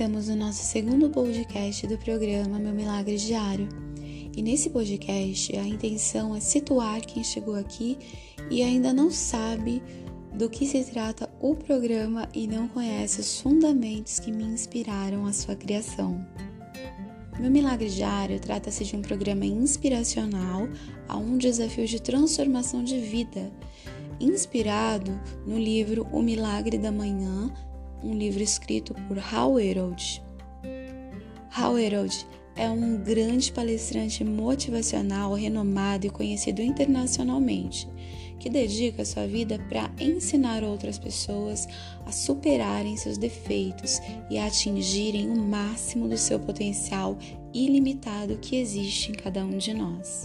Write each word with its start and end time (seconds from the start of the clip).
Estamos 0.00 0.28
no 0.28 0.36
nosso 0.36 0.62
segundo 0.62 1.10
podcast 1.10 1.86
do 1.86 1.98
programa 1.98 2.58
Meu 2.58 2.72
Milagre 2.72 3.18
Diário. 3.18 3.68
E 4.34 4.40
nesse 4.40 4.70
podcast 4.70 5.54
a 5.58 5.66
intenção 5.66 6.34
é 6.34 6.40
situar 6.40 7.02
quem 7.02 7.22
chegou 7.22 7.54
aqui 7.54 7.98
e 8.50 8.62
ainda 8.62 8.94
não 8.94 9.10
sabe 9.10 9.82
do 10.32 10.48
que 10.48 10.64
se 10.64 10.82
trata 10.84 11.28
o 11.38 11.54
programa 11.54 12.26
e 12.32 12.46
não 12.46 12.66
conhece 12.66 13.20
os 13.20 13.42
fundamentos 13.42 14.18
que 14.18 14.32
me 14.32 14.42
inspiraram 14.42 15.26
a 15.26 15.34
sua 15.34 15.54
criação. 15.54 16.26
Meu 17.38 17.50
Milagre 17.50 17.90
Diário 17.90 18.40
trata-se 18.40 18.86
de 18.86 18.96
um 18.96 19.02
programa 19.02 19.44
inspiracional 19.44 20.66
a 21.06 21.18
um 21.18 21.36
desafio 21.36 21.86
de 21.86 22.00
transformação 22.00 22.82
de 22.82 22.98
vida, 22.98 23.52
inspirado 24.18 25.12
no 25.46 25.58
livro 25.58 26.08
O 26.10 26.22
Milagre 26.22 26.78
da 26.78 26.90
Manhã, 26.90 27.52
um 28.02 28.14
livro 28.14 28.42
escrito 28.42 28.94
por 29.08 29.18
Hal 29.18 29.58
Herold. 29.58 30.22
Hal 31.52 31.78
Herold 31.78 32.26
é 32.56 32.68
um 32.68 32.98
grande 32.98 33.52
palestrante 33.52 34.22
motivacional 34.22 35.34
renomado 35.34 36.06
e 36.06 36.10
conhecido 36.10 36.62
internacionalmente, 36.62 37.88
que 38.38 38.50
dedica 38.50 39.04
sua 39.04 39.26
vida 39.26 39.58
para 39.68 39.90
ensinar 39.98 40.62
outras 40.62 40.98
pessoas 40.98 41.68
a 42.04 42.12
superarem 42.12 42.96
seus 42.96 43.18
defeitos 43.18 44.00
e 44.30 44.38
a 44.38 44.46
atingirem 44.46 45.30
o 45.30 45.36
máximo 45.36 46.08
do 46.08 46.16
seu 46.16 46.38
potencial 46.38 47.16
ilimitado 47.52 48.38
que 48.38 48.56
existe 48.56 49.10
em 49.10 49.14
cada 49.14 49.44
um 49.44 49.58
de 49.58 49.74
nós. 49.74 50.22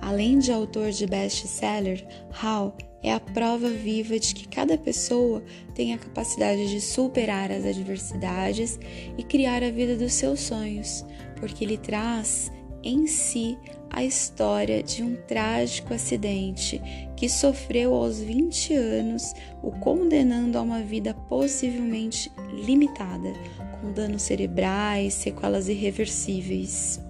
Além 0.00 0.38
de 0.38 0.50
autor 0.50 0.90
de 0.90 1.06
best-seller, 1.06 2.06
Hal 2.30 2.74
é 3.02 3.12
a 3.12 3.20
prova 3.20 3.68
viva 3.68 4.18
de 4.18 4.34
que 4.34 4.46
cada 4.48 4.76
pessoa 4.76 5.42
tem 5.74 5.94
a 5.94 5.98
capacidade 5.98 6.68
de 6.68 6.80
superar 6.80 7.50
as 7.50 7.64
adversidades 7.64 8.78
e 9.16 9.22
criar 9.22 9.62
a 9.62 9.70
vida 9.70 9.96
dos 9.96 10.12
seus 10.12 10.40
sonhos, 10.40 11.04
porque 11.38 11.64
ele 11.64 11.78
traz 11.78 12.52
em 12.82 13.06
si 13.06 13.58
a 13.90 14.04
história 14.04 14.82
de 14.82 15.02
um 15.02 15.16
trágico 15.26 15.92
acidente 15.92 16.80
que 17.16 17.28
sofreu 17.28 17.94
aos 17.94 18.20
20 18.20 18.74
anos, 18.74 19.34
o 19.62 19.72
condenando 19.72 20.56
a 20.56 20.62
uma 20.62 20.80
vida 20.80 21.12
possivelmente 21.12 22.30
limitada, 22.64 23.32
com 23.80 23.92
danos 23.92 24.22
cerebrais, 24.22 25.14
sequelas 25.14 25.68
irreversíveis. 25.68 27.00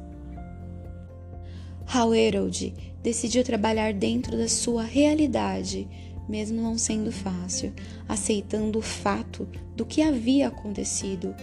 Herold 1.93 2.73
decidiu 3.03 3.43
trabalhar 3.43 3.93
dentro 3.93 4.37
da 4.37 4.49
sua 4.49 4.85
realidade, 4.85 5.89
mesmo 6.29 6.63
não 6.63 6.79
sendo 6.79 7.11
fácil, 7.11 7.73
aceitando 8.09 8.79
o 8.79 8.83
fato 8.83 9.49
do 9.75 9.85
que 9.85 10.01
havia 10.01 10.47
acontecido 10.49 11.35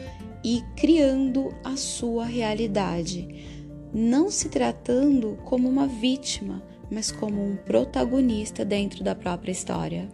e 0.43 0.63
criando 0.77 1.53
a 1.63 1.75
sua 1.75 2.25
realidade, 2.25 3.27
não 3.93 4.31
se 4.31 4.47
tratando 4.47 5.37
como 5.43 5.67
uma 5.67 5.85
vítima, 5.85 6.63
mas 6.89 7.11
como 7.11 7.43
um 7.43 7.57
protagonista 7.57 8.63
dentro 8.63 9.03
da 9.03 9.13
própria 9.13 9.51
história. 9.51 10.07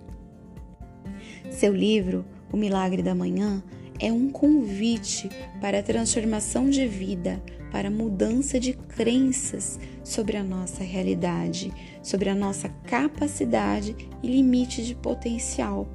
Seu 1.52 1.76
livro, 1.76 2.26
O 2.52 2.58
Milagre 2.58 3.04
da 3.04 3.14
Manhã, 3.14 3.62
é 4.00 4.12
um 4.12 4.30
convite 4.30 5.30
para 5.62 5.80
a 5.80 5.84
transformação 5.84 6.70
de 6.70 6.88
vida, 6.88 7.42
para 7.72 7.88
a 7.88 7.92
mudança 7.92 8.60
de 8.60 8.74
crenças 8.74 9.80
sobre 10.04 10.38
a 10.38 10.44
nossa 10.44 10.84
realidade, 10.84 11.74
sobre 12.02 12.30
a 12.30 12.36
nossa 12.36 12.70
capacidade 12.86 13.96
e 14.22 14.28
limite 14.28 14.84
de 14.86 14.94
potencial. 14.96 15.88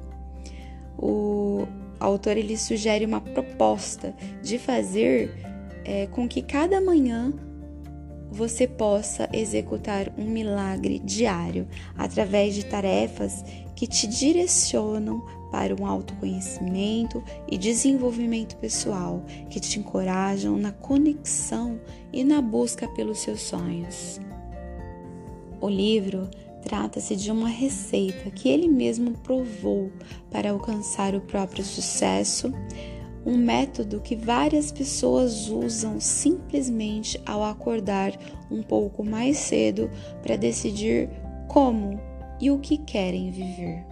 O 0.97 1.67
autor 1.99 2.37
ele 2.37 2.57
sugere 2.57 3.05
uma 3.05 3.21
proposta 3.21 4.13
de 4.41 4.57
fazer 4.57 5.31
é, 5.85 6.07
com 6.07 6.27
que 6.27 6.41
cada 6.41 6.81
manhã 6.81 7.33
você 8.31 8.67
possa 8.67 9.27
executar 9.33 10.11
um 10.17 10.25
milagre 10.25 10.99
diário 10.99 11.67
através 11.97 12.53
de 12.53 12.65
tarefas 12.65 13.43
que 13.75 13.87
te 13.87 14.07
direcionam 14.07 15.25
para 15.51 15.75
um 15.79 15.85
autoconhecimento 15.85 17.23
e 17.49 17.57
desenvolvimento 17.57 18.55
pessoal, 18.57 19.23
que 19.49 19.59
te 19.59 19.79
encorajam 19.79 20.57
na 20.57 20.71
conexão 20.71 21.79
e 22.11 22.23
na 22.23 22.41
busca 22.41 22.87
pelos 22.89 23.19
seus 23.19 23.41
sonhos. 23.41 24.19
O 25.61 25.67
livro 25.67 26.29
trata-se 26.61 27.15
de 27.15 27.31
uma 27.31 27.49
receita 27.49 28.29
que 28.31 28.49
ele 28.49 28.67
mesmo 28.67 29.11
provou 29.11 29.91
para 30.29 30.51
alcançar 30.51 31.15
o 31.15 31.21
próprio 31.21 31.63
sucesso, 31.63 32.53
um 33.25 33.37
método 33.37 33.99
que 33.99 34.15
várias 34.15 34.71
pessoas 34.71 35.49
usam 35.49 35.99
simplesmente 35.99 37.19
ao 37.25 37.43
acordar 37.43 38.13
um 38.49 38.63
pouco 38.63 39.03
mais 39.03 39.37
cedo 39.37 39.89
para 40.21 40.37
decidir 40.37 41.09
como 41.47 41.99
e 42.39 42.49
o 42.49 42.59
que 42.59 42.77
querem 42.77 43.31
viver. 43.31 43.88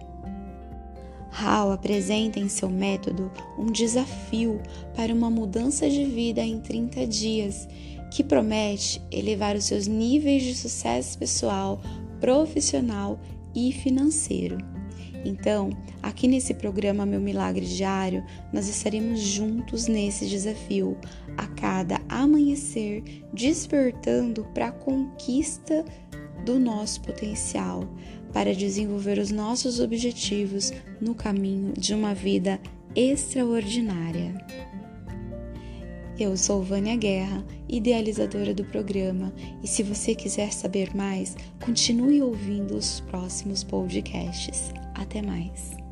Hall 1.30 1.72
apresenta 1.72 2.38
em 2.38 2.48
seu 2.48 2.68
método 2.68 3.30
um 3.58 3.66
desafio 3.66 4.60
para 4.94 5.12
uma 5.12 5.30
mudança 5.30 5.88
de 5.88 6.04
vida 6.04 6.40
em 6.40 6.60
30 6.60 7.06
dias, 7.06 7.68
que 8.10 8.24
promete 8.24 9.02
elevar 9.10 9.54
os 9.56 9.64
seus 9.64 9.86
níveis 9.86 10.42
de 10.42 10.54
sucesso 10.54 11.18
pessoal, 11.18 11.80
profissional 12.20 13.18
e 13.54 13.72
financeiro. 13.72 14.58
Então, 15.24 15.70
aqui 16.02 16.28
nesse 16.28 16.54
programa 16.54 17.04
Meu 17.04 17.20
Milagre 17.20 17.66
Diário, 17.66 18.24
nós 18.52 18.68
estaremos 18.68 19.20
juntos 19.20 19.86
nesse 19.86 20.26
desafio, 20.26 20.96
a 21.36 21.46
cada 21.46 22.00
amanhecer, 22.08 23.02
despertando 23.32 24.44
para 24.54 24.68
a 24.68 24.72
conquista 24.72 25.84
do 26.44 26.58
nosso 26.58 27.00
potencial, 27.00 27.84
para 28.32 28.54
desenvolver 28.54 29.18
os 29.18 29.30
nossos 29.30 29.80
objetivos 29.80 30.72
no 31.00 31.14
caminho 31.14 31.72
de 31.72 31.94
uma 31.94 32.14
vida 32.14 32.60
extraordinária. 32.94 34.34
Eu 36.18 36.36
sou 36.36 36.62
Vânia 36.62 36.96
Guerra, 36.96 37.44
idealizadora 37.68 38.52
do 38.52 38.64
programa, 38.64 39.32
e 39.62 39.68
se 39.68 39.84
você 39.84 40.14
quiser 40.16 40.52
saber 40.52 40.94
mais, 40.94 41.36
continue 41.64 42.20
ouvindo 42.20 42.74
os 42.74 43.00
próximos 43.00 43.62
podcasts. 43.62 44.72
Até 44.94 45.22
mais! 45.22 45.87